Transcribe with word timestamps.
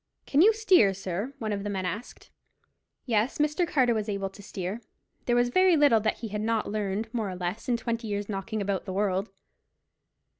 "Can 0.25 0.41
you 0.41 0.51
steer, 0.51 0.95
sir?" 0.95 1.35
one 1.37 1.53
of 1.53 1.63
the 1.63 1.69
men 1.69 1.85
asked. 1.85 2.31
Yes, 3.05 3.37
Mr. 3.37 3.67
Carter 3.67 3.93
was 3.93 4.09
able 4.09 4.31
to 4.31 4.41
steer. 4.41 4.81
There 5.27 5.35
was 5.35 5.49
very 5.49 5.77
little 5.77 5.99
that 5.99 6.21
he 6.21 6.29
had 6.29 6.41
not 6.41 6.71
learned 6.71 7.13
more 7.13 7.29
or 7.29 7.35
less 7.35 7.69
in 7.69 7.77
twenty 7.77 8.07
years' 8.07 8.27
knocking 8.27 8.63
about 8.63 8.85
the 8.85 8.93
world. 8.93 9.29